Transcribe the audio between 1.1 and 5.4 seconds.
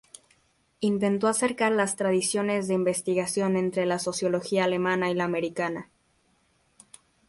acercar las tradiciones de investigación entre la sociología alemana y la